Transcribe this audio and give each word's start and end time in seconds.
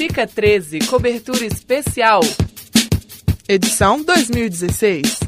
Fica 0.00 0.26
13, 0.26 0.78
cobertura 0.86 1.44
especial. 1.44 2.22
Edição 3.46 4.02
2016. 4.02 5.20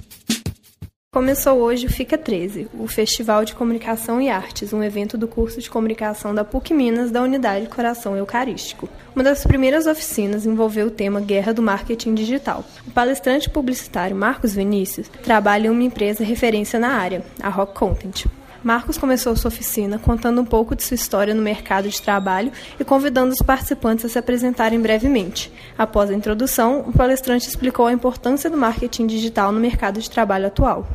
Começou 1.12 1.58
hoje 1.58 1.88
o 1.88 1.90
Fica 1.90 2.16
13, 2.16 2.68
o 2.78 2.86
Festival 2.86 3.44
de 3.44 3.54
Comunicação 3.54 4.18
e 4.18 4.30
Artes, 4.30 4.72
um 4.72 4.82
evento 4.82 5.18
do 5.18 5.28
curso 5.28 5.60
de 5.60 5.68
comunicação 5.68 6.34
da 6.34 6.42
PUC 6.42 6.72
Minas 6.72 7.10
da 7.10 7.20
Unidade 7.20 7.68
Coração 7.68 8.16
Eucarístico. 8.16 8.88
Uma 9.14 9.22
das 9.22 9.44
primeiras 9.44 9.86
oficinas 9.86 10.46
envolveu 10.46 10.86
o 10.86 10.90
tema 10.90 11.20
Guerra 11.20 11.52
do 11.52 11.60
Marketing 11.60 12.14
Digital. 12.14 12.64
O 12.86 12.90
palestrante 12.92 13.50
publicitário 13.50 14.16
Marcos 14.16 14.54
Vinícius 14.54 15.10
trabalha 15.22 15.66
em 15.66 15.70
uma 15.70 15.82
empresa 15.82 16.24
referência 16.24 16.80
na 16.80 16.94
área, 16.94 17.22
a 17.42 17.50
Rock 17.50 17.74
Content. 17.74 18.24
Marcos 18.62 18.96
começou 18.96 19.34
sua 19.34 19.48
oficina 19.48 19.98
contando 19.98 20.40
um 20.40 20.44
pouco 20.44 20.76
de 20.76 20.82
sua 20.82 20.94
história 20.94 21.34
no 21.34 21.42
mercado 21.42 21.88
de 21.88 22.00
trabalho 22.00 22.52
e 22.78 22.84
convidando 22.84 23.32
os 23.32 23.42
participantes 23.42 24.04
a 24.04 24.08
se 24.08 24.18
apresentarem 24.18 24.80
brevemente. 24.80 25.52
Após 25.76 26.10
a 26.10 26.14
introdução, 26.14 26.80
o 26.80 26.92
palestrante 26.92 27.48
explicou 27.48 27.86
a 27.86 27.92
importância 27.92 28.48
do 28.48 28.56
marketing 28.56 29.06
digital 29.06 29.50
no 29.50 29.58
mercado 29.58 30.00
de 30.00 30.08
trabalho 30.08 30.46
atual. 30.46 30.86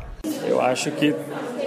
Eu 0.46 0.60
acho 0.60 0.90
que 0.92 1.14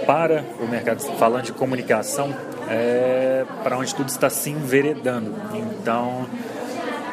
para 0.04 0.44
o 0.60 0.66
mercado, 0.66 1.00
falando 1.16 1.44
de 1.44 1.52
comunicação, 1.52 2.34
é 2.68 3.44
para 3.62 3.78
onde 3.78 3.94
tudo 3.94 4.08
está 4.08 4.28
se 4.28 4.50
enveredando. 4.50 5.32
Então, 5.54 6.26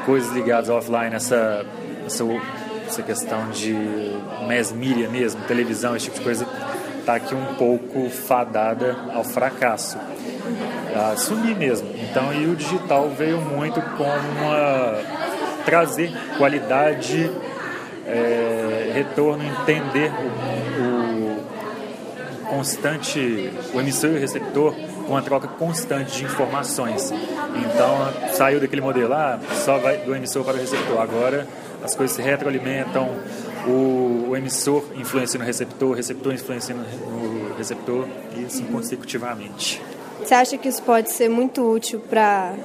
coisas 0.05 0.31
ligadas 0.31 0.69
ao 0.69 0.77
offline, 0.77 1.13
essa, 1.13 1.65
essa, 2.05 2.23
essa 2.87 3.03
questão 3.03 3.49
de 3.51 3.73
mass 4.47 4.71
media 4.71 5.07
mesmo, 5.09 5.41
televisão, 5.43 5.95
esse 5.95 6.05
tipo 6.05 6.17
de 6.17 6.23
coisa, 6.23 6.47
está 7.09 7.15
aqui 7.15 7.33
um 7.33 7.55
pouco 7.55 8.07
fadada 8.07 8.95
ao 9.15 9.23
fracasso, 9.23 9.97
a 10.95 11.15
sumir 11.15 11.55
mesmo. 11.55 11.89
Então, 11.95 12.31
e 12.31 12.45
o 12.45 12.55
digital 12.55 13.09
veio 13.09 13.41
muito 13.41 13.81
com 13.81 14.03
uma 14.03 15.01
trazer 15.65 16.11
qualidade, 16.37 17.31
é, 18.05 18.91
retorno, 18.93 19.43
entender 19.43 20.11
o, 20.79 21.39
o 22.43 22.47
constante, 22.47 23.51
o 23.73 23.79
emissor 23.79 24.11
e 24.11 24.17
o 24.17 24.19
receptor 24.19 24.75
com 25.07 25.13
uma 25.13 25.21
troca 25.23 25.47
constante 25.47 26.17
de 26.17 26.25
informações. 26.25 27.11
Então 27.11 28.33
saiu 28.33 28.59
daquele 28.59 28.81
modelo, 28.81 29.13
ah, 29.13 29.39
só 29.65 29.79
vai 29.79 29.97
do 29.97 30.15
emissor 30.15 30.43
para 30.43 30.53
o 30.53 30.59
receptor. 30.59 31.01
Agora 31.01 31.47
as 31.83 31.95
coisas 31.95 32.15
se 32.15 32.21
retroalimentam, 32.21 33.09
o, 33.67 34.29
o 34.29 34.37
emissor 34.37 34.83
influencia 34.95 35.39
no 35.39 35.45
receptor, 35.45 35.89
o 35.89 35.93
receptor 35.93 36.33
influencia 36.33 36.75
no, 36.75 37.55
receptor 37.57 38.07
e 38.37 38.45
assim 38.45 38.65
consecutivamente. 38.65 39.81
Você 40.19 40.33
acha 40.33 40.57
que 40.57 40.67
isso 40.67 40.81
pode 40.83 41.11
ser 41.11 41.29
muito 41.29 41.61
útil 41.61 41.99
para 41.99 42.55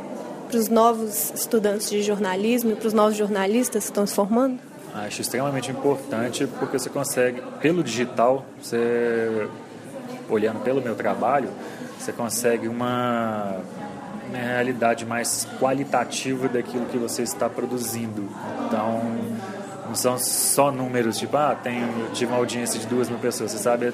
os 0.53 0.69
novos 0.69 1.33
estudantes 1.35 1.91
de 1.91 2.03
jornalismo 2.03 2.73
e 2.73 2.77
para 2.77 2.87
os 2.87 2.93
novos 2.93 3.17
jornalistas 3.17 3.85
que 3.85 3.91
estão 3.91 4.07
se 4.07 4.15
formando? 4.15 4.59
Acho 4.95 5.23
extremamente 5.23 5.71
importante 5.71 6.47
porque 6.59 6.79
você 6.79 6.89
consegue, 6.89 7.43
pelo 7.61 7.83
digital, 7.83 8.47
você 8.63 9.49
olhando 10.29 10.61
pelo 10.61 10.81
meu 10.81 10.95
trabalho, 10.95 11.49
você 11.99 12.13
consegue 12.13 12.69
uma, 12.69 13.57
uma 14.29 14.39
realidade 14.39 15.05
mais 15.05 15.47
qualitativa 15.59 16.49
daquilo 16.49 16.87
que 16.87 16.99
você 16.99 17.23
está 17.23 17.49
produzindo. 17.49 18.29
Então, 18.67 19.01
não 19.95 19.97
são 19.97 20.19
só 20.19 20.73
números, 20.73 21.19
tipo, 21.19 21.37
ah, 21.37 21.55
tenho, 21.55 22.11
tive 22.13 22.33
uma 22.33 22.39
audiência 22.39 22.81
de 22.81 22.87
duas 22.87 23.09
mil 23.09 23.19
pessoas. 23.19 23.53
Você 23.53 23.59
sabe, 23.59 23.93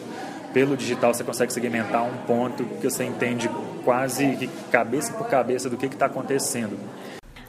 pelo 0.53 0.75
digital 0.75 1.13
você 1.13 1.23
consegue 1.23 1.53
segmentar 1.53 2.03
um 2.03 2.17
ponto 2.27 2.65
que 2.65 2.89
você 2.89 3.05
entende 3.05 3.51
quase 3.85 4.49
cabeça 4.73 5.13
por 5.13 5.29
cabeça 5.29 5.69
do 5.69 5.77
que 5.77 5.87
está 5.87 6.07
acontecendo. 6.07 6.79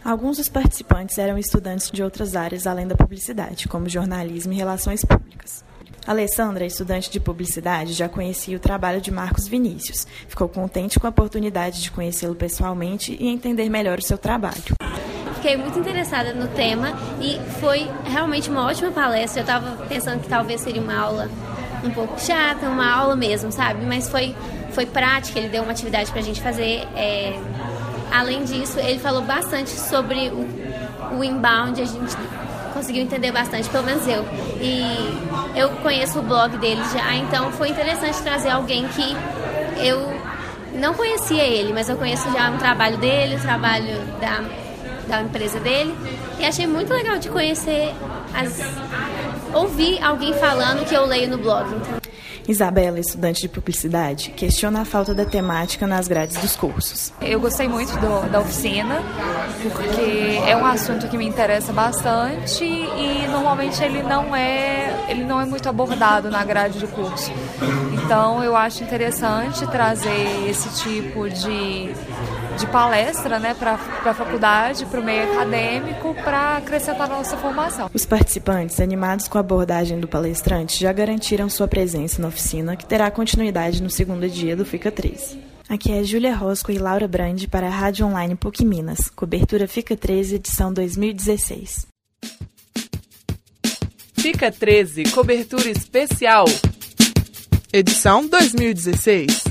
Alguns 0.03 0.37
dos 0.37 0.49
participantes 0.49 1.17
eram 1.17 1.37
estudantes 1.37 1.89
de 1.91 2.03
outras 2.03 2.35
áreas 2.35 2.67
além 2.67 2.87
da 2.87 2.95
publicidade, 2.95 3.67
como 3.67 3.87
jornalismo 3.87 4.51
e 4.51 4.57
relações 4.57 5.05
públicas. 5.05 5.63
Alessandra, 6.05 6.65
estudante 6.65 7.09
de 7.11 7.19
publicidade, 7.19 7.93
já 7.93 8.09
conhecia 8.09 8.57
o 8.57 8.59
trabalho 8.59 8.99
de 8.99 9.11
Marcos 9.11 9.47
Vinícius. 9.47 10.07
Ficou 10.27 10.49
contente 10.49 10.99
com 10.99 11.05
a 11.05 11.11
oportunidade 11.11 11.81
de 11.81 11.91
conhecê-lo 11.91 12.35
pessoalmente 12.35 13.15
e 13.17 13.29
entender 13.29 13.69
melhor 13.69 13.99
o 13.99 14.03
seu 14.03 14.17
trabalho. 14.17 14.75
Fiquei 15.41 15.57
muito 15.57 15.79
interessada 15.79 16.35
no 16.35 16.47
tema 16.49 16.93
e 17.19 17.39
foi 17.59 17.89
realmente 18.05 18.47
uma 18.47 18.67
ótima 18.67 18.91
palestra. 18.91 19.39
Eu 19.39 19.41
estava 19.41 19.75
pensando 19.87 20.21
que 20.21 20.29
talvez 20.29 20.61
seria 20.61 20.79
uma 20.79 20.95
aula 20.95 21.27
um 21.83 21.89
pouco 21.89 22.21
chata, 22.21 22.67
uma 22.67 22.87
aula 22.87 23.15
mesmo, 23.15 23.51
sabe? 23.51 23.83
Mas 23.83 24.07
foi, 24.07 24.35
foi 24.69 24.85
prática, 24.85 25.39
ele 25.39 25.49
deu 25.49 25.63
uma 25.63 25.71
atividade 25.71 26.11
para 26.11 26.19
a 26.19 26.23
gente 26.23 26.39
fazer. 26.39 26.87
É... 26.95 27.39
Além 28.11 28.43
disso, 28.43 28.79
ele 28.79 28.99
falou 28.99 29.23
bastante 29.23 29.71
sobre 29.71 30.29
o, 30.29 31.17
o 31.17 31.23
inbound, 31.23 31.81
a 31.81 31.85
gente 31.85 32.15
conseguiu 32.71 33.01
entender 33.01 33.31
bastante, 33.31 33.67
pelo 33.67 33.83
menos 33.83 34.07
eu. 34.07 34.23
E 34.61 34.83
eu 35.55 35.69
conheço 35.77 36.19
o 36.19 36.21
blog 36.21 36.55
dele 36.59 36.83
já, 36.93 37.15
então 37.15 37.51
foi 37.53 37.69
interessante 37.69 38.21
trazer 38.21 38.51
alguém 38.51 38.87
que 38.89 39.17
eu 39.83 40.07
não 40.79 40.93
conhecia 40.93 41.43
ele, 41.43 41.73
mas 41.73 41.89
eu 41.89 41.97
conheço 41.97 42.31
já 42.31 42.51
o 42.51 42.59
trabalho 42.59 42.97
dele, 42.97 43.37
o 43.37 43.41
trabalho 43.41 43.99
da, 44.19 44.60
da 45.11 45.21
empresa 45.21 45.59
dele. 45.59 45.93
E 46.39 46.45
achei 46.45 46.65
muito 46.65 46.93
legal 46.93 47.19
de 47.19 47.29
conhecer, 47.29 47.93
as, 48.33 48.59
ouvir 49.53 50.01
alguém 50.01 50.33
falando 50.33 50.85
que 50.85 50.95
eu 50.95 51.05
leio 51.05 51.29
no 51.29 51.37
blog. 51.37 51.67
Então. 51.75 52.01
Isabela, 52.47 52.99
estudante 52.99 53.41
de 53.41 53.49
publicidade, 53.49 54.31
questiona 54.31 54.81
a 54.81 54.85
falta 54.85 55.13
da 55.13 55.25
temática 55.25 55.85
nas 55.85 56.07
grades 56.07 56.37
dos 56.37 56.55
cursos. 56.55 57.13
Eu 57.21 57.39
gostei 57.39 57.67
muito 57.67 57.91
do, 57.99 58.29
da 58.29 58.39
oficina, 58.39 59.01
porque 59.61 60.41
é 60.47 60.55
um 60.57 60.65
assunto 60.65 61.07
que 61.07 61.17
me 61.17 61.27
interessa 61.27 61.71
bastante 61.71 62.63
e 62.63 63.27
normalmente 63.29 63.83
ele 63.83 64.01
não 64.01 64.35
é, 64.35 65.05
ele 65.07 65.23
não 65.23 65.39
é 65.39 65.45
muito 65.45 65.69
abordado 65.69 66.31
na 66.31 66.43
grade 66.43 66.79
do 66.79 66.87
curso. 66.87 67.31
Então 67.93 68.43
eu 68.43 68.55
acho 68.55 68.83
interessante 68.83 69.65
trazer 69.67 70.49
esse 70.49 70.83
tipo 70.83 71.29
de 71.29 71.93
de 72.61 72.67
palestra 72.67 73.39
né, 73.39 73.55
para 73.55 73.73
a 73.73 74.13
faculdade, 74.13 74.85
para 74.85 74.99
o 74.99 75.03
meio 75.03 75.31
acadêmico, 75.31 76.13
para 76.13 76.57
acrescentar 76.57 77.09
na 77.09 77.17
nossa 77.17 77.35
formação. 77.35 77.89
Os 77.91 78.05
participantes, 78.05 78.79
animados 78.79 79.27
com 79.27 79.39
a 79.39 79.41
abordagem 79.41 79.99
do 79.99 80.07
palestrante, 80.07 80.79
já 80.79 80.93
garantiram 80.93 81.49
sua 81.49 81.67
presença 81.67 82.21
na 82.21 82.27
oficina, 82.27 82.75
que 82.75 82.85
terá 82.85 83.09
continuidade 83.09 83.81
no 83.81 83.89
segundo 83.89 84.29
dia 84.29 84.55
do 84.55 84.63
Fica 84.63 84.91
13. 84.91 85.39
Aqui 85.67 85.91
é 85.91 86.03
Júlia 86.03 86.35
Rosco 86.35 86.71
e 86.71 86.77
Laura 86.77 87.07
Brandi 87.07 87.47
para 87.47 87.65
a 87.65 87.71
Rádio 87.71 88.05
Online 88.05 88.35
PUC 88.35 88.63
Minas, 88.63 89.09
cobertura 89.09 89.67
Fica 89.67 89.97
13, 89.97 90.35
edição 90.35 90.71
2016. 90.71 91.87
Fica 94.13 94.51
13, 94.51 95.05
cobertura 95.05 95.67
especial. 95.67 96.45
Edição 97.73 98.27
2016. 98.27 99.50